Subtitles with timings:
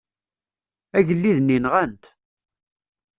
[0.97, 2.03] Agellid-nni nɣan-t.